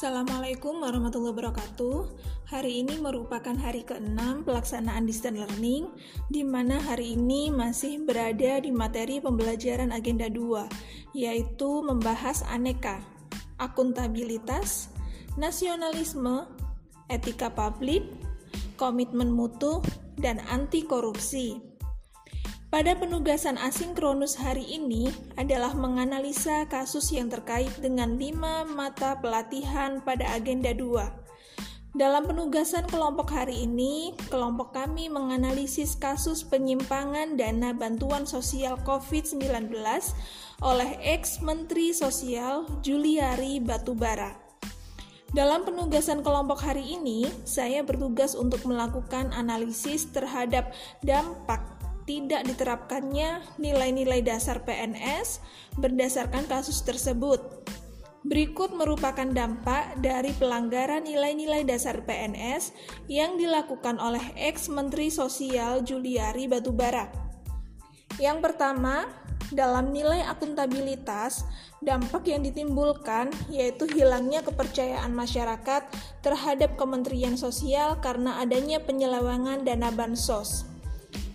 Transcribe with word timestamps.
Assalamualaikum 0.00 0.80
warahmatullahi 0.80 1.36
wabarakatuh. 1.36 2.08
Hari 2.48 2.80
ini 2.80 3.04
merupakan 3.04 3.52
hari 3.52 3.84
ke-6 3.84 4.48
pelaksanaan 4.48 5.04
distance 5.04 5.36
learning, 5.36 5.92
di 6.32 6.40
mana 6.40 6.80
hari 6.80 7.20
ini 7.20 7.52
masih 7.52 8.00
berada 8.08 8.64
di 8.64 8.72
materi 8.72 9.20
pembelajaran 9.20 9.92
agenda 9.92 10.32
2, 10.32 11.12
yaitu 11.12 11.84
membahas 11.84 12.40
aneka, 12.48 13.04
akuntabilitas, 13.60 14.88
nasionalisme, 15.36 16.48
etika 17.12 17.52
publik, 17.52 18.08
komitmen 18.80 19.28
mutu, 19.28 19.84
dan 20.16 20.40
anti 20.48 20.80
korupsi. 20.80 21.69
Pada 22.70 22.94
penugasan 22.94 23.58
asinkronus 23.58 24.38
hari 24.38 24.62
ini 24.62 25.10
adalah 25.34 25.74
menganalisa 25.74 26.70
kasus 26.70 27.10
yang 27.10 27.26
terkait 27.26 27.74
dengan 27.82 28.14
lima 28.14 28.62
mata 28.62 29.18
pelatihan 29.18 29.98
pada 30.06 30.38
agenda 30.38 30.70
2. 30.70 31.98
Dalam 31.98 32.30
penugasan 32.30 32.86
kelompok 32.86 33.34
hari 33.34 33.66
ini, 33.66 34.14
kelompok 34.30 34.70
kami 34.70 35.10
menganalisis 35.10 35.98
kasus 35.98 36.46
penyimpangan 36.46 37.34
dana 37.34 37.74
bantuan 37.74 38.22
sosial 38.22 38.78
COVID-19 38.86 39.74
oleh 40.62 40.90
ex-Menteri 41.02 41.90
Sosial 41.90 42.70
Juliari 42.86 43.58
Batubara. 43.58 44.38
Dalam 45.34 45.66
penugasan 45.66 46.22
kelompok 46.22 46.62
hari 46.62 46.94
ini, 46.94 47.26
saya 47.42 47.82
bertugas 47.82 48.38
untuk 48.38 48.62
melakukan 48.62 49.34
analisis 49.34 50.06
terhadap 50.14 50.70
dampak 51.02 51.79
tidak 52.04 52.46
diterapkannya 52.48 53.42
nilai-nilai 53.60 54.20
dasar 54.24 54.62
PNS 54.64 55.40
berdasarkan 55.76 56.46
kasus 56.48 56.84
tersebut. 56.84 57.40
Berikut 58.20 58.76
merupakan 58.76 59.24
dampak 59.24 59.96
dari 60.04 60.36
pelanggaran 60.36 61.08
nilai-nilai 61.08 61.64
dasar 61.64 62.04
PNS 62.04 62.76
yang 63.08 63.40
dilakukan 63.40 63.96
oleh 63.96 64.20
ex-Menteri 64.36 65.08
Sosial 65.08 65.80
Juliari 65.80 66.44
Batubara. 66.44 67.08
Yang 68.20 68.38
pertama, 68.44 69.08
dalam 69.50 69.90
nilai 69.90 70.22
akuntabilitas, 70.28 71.48
dampak 71.82 72.28
yang 72.30 72.44
ditimbulkan 72.46 73.32
yaitu 73.50 73.88
hilangnya 73.90 74.46
kepercayaan 74.46 75.10
masyarakat 75.10 75.88
terhadap 76.22 76.78
Kementerian 76.78 77.34
Sosial 77.34 77.98
karena 78.04 78.38
adanya 78.38 78.78
penyelewengan 78.84 79.66
dana 79.66 79.90
bansos. 79.90 80.69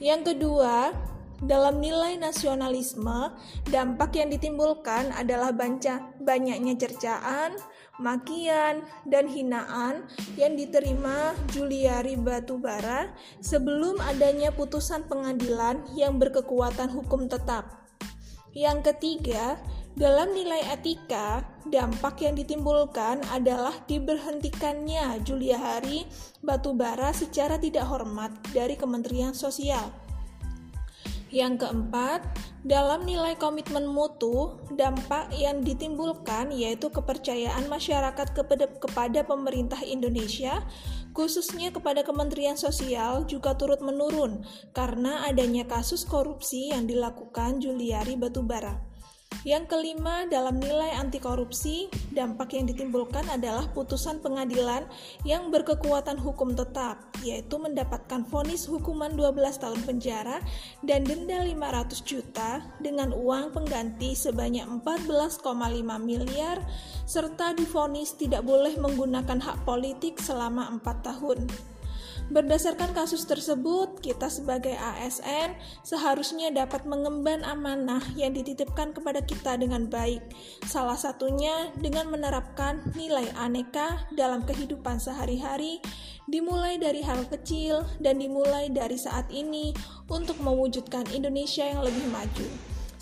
Yang 0.00 0.32
kedua, 0.32 0.96
dalam 1.44 1.80
nilai 1.80 2.16
nasionalisme, 2.16 3.36
dampak 3.68 4.16
yang 4.16 4.32
ditimbulkan 4.32 5.12
adalah 5.12 5.52
banca, 5.52 6.08
banyaknya 6.20 6.76
cercaan, 6.76 7.56
makian, 8.00 8.80
dan 9.04 9.28
hinaan 9.28 10.08
yang 10.40 10.56
diterima 10.56 11.36
Juliari 11.52 12.16
Batubara 12.16 13.12
sebelum 13.44 14.00
adanya 14.04 14.48
putusan 14.52 15.04
pengadilan 15.04 15.84
yang 15.92 16.16
berkekuatan 16.16 16.88
hukum 16.92 17.28
tetap. 17.28 17.80
Yang 18.56 18.92
ketiga, 18.92 19.60
dalam 19.98 20.30
nilai 20.30 20.62
etika, 20.70 21.42
dampak 21.66 22.22
yang 22.22 22.38
ditimbulkan 22.38 23.26
adalah 23.34 23.74
diberhentikannya 23.90 25.18
Julia 25.26 25.58
Hari 25.58 26.06
Batubara 26.46 27.10
secara 27.10 27.58
tidak 27.58 27.90
hormat 27.90 28.30
dari 28.54 28.78
Kementerian 28.78 29.34
Sosial. 29.34 29.90
Yang 31.30 31.62
keempat, 31.62 32.26
dalam 32.66 33.06
nilai 33.06 33.38
komitmen 33.38 33.86
mutu, 33.86 34.58
dampak 34.74 35.30
yang 35.34 35.62
ditimbulkan 35.62 36.50
yaitu 36.50 36.90
kepercayaan 36.90 37.70
masyarakat 37.70 38.34
kepada, 38.34 39.22
pemerintah 39.22 39.78
Indonesia, 39.86 40.58
khususnya 41.14 41.70
kepada 41.70 42.02
Kementerian 42.02 42.58
Sosial, 42.58 43.30
juga 43.30 43.54
turut 43.54 43.78
menurun 43.78 44.42
karena 44.74 45.22
adanya 45.30 45.70
kasus 45.70 46.02
korupsi 46.02 46.74
yang 46.74 46.90
dilakukan 46.90 47.62
Juliari 47.62 48.18
Batubara. 48.18 48.89
Yang 49.40 49.72
kelima, 49.72 50.28
dalam 50.28 50.60
nilai 50.60 51.00
anti 51.00 51.16
korupsi, 51.16 51.88
dampak 52.12 52.52
yang 52.52 52.68
ditimbulkan 52.68 53.24
adalah 53.32 53.72
putusan 53.72 54.20
pengadilan 54.20 54.84
yang 55.24 55.48
berkekuatan 55.48 56.20
hukum 56.20 56.52
tetap, 56.52 57.00
yaitu 57.24 57.56
mendapatkan 57.56 58.20
vonis 58.28 58.68
hukuman 58.68 59.16
12 59.16 59.40
tahun 59.56 59.80
penjara 59.88 60.44
dan 60.84 61.08
denda 61.08 61.40
500 61.40 62.04
juta 62.04 62.60
dengan 62.84 63.16
uang 63.16 63.56
pengganti 63.56 64.12
sebanyak 64.12 64.68
14,5 64.84 65.40
miliar 66.04 66.60
serta 67.08 67.56
divonis 67.56 68.20
tidak 68.20 68.44
boleh 68.44 68.76
menggunakan 68.76 69.40
hak 69.40 69.64
politik 69.64 70.20
selama 70.20 70.68
4 70.84 71.00
tahun. 71.00 71.48
Berdasarkan 72.30 72.94
kasus 72.94 73.26
tersebut, 73.26 73.98
kita 73.98 74.30
sebagai 74.30 74.78
ASN 74.78 75.58
seharusnya 75.82 76.54
dapat 76.54 76.86
mengemban 76.86 77.42
amanah 77.42 77.98
yang 78.14 78.30
dititipkan 78.30 78.94
kepada 78.94 79.18
kita 79.18 79.58
dengan 79.58 79.90
baik. 79.90 80.22
Salah 80.62 80.94
satunya 80.94 81.74
dengan 81.74 82.06
menerapkan 82.06 82.86
nilai 82.94 83.34
aneka 83.34 84.06
dalam 84.14 84.46
kehidupan 84.46 85.02
sehari-hari, 85.02 85.82
dimulai 86.30 86.78
dari 86.78 87.02
hal 87.02 87.26
kecil 87.26 87.82
dan 87.98 88.22
dimulai 88.22 88.70
dari 88.70 88.94
saat 88.94 89.26
ini 89.34 89.74
untuk 90.06 90.38
mewujudkan 90.38 91.10
Indonesia 91.10 91.66
yang 91.66 91.82
lebih 91.82 92.06
maju. 92.14 92.46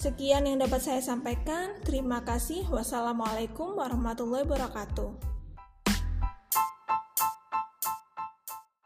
Sekian 0.00 0.48
yang 0.48 0.64
dapat 0.64 0.80
saya 0.80 1.04
sampaikan. 1.04 1.76
Terima 1.84 2.24
kasih. 2.24 2.64
Wassalamualaikum 2.72 3.76
warahmatullahi 3.76 4.48
wabarakatuh. 4.48 5.27